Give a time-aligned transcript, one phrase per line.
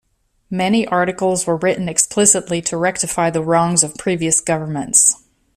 [0.49, 5.15] Many articles were written explicitly to rectify the wrongs of previous governments.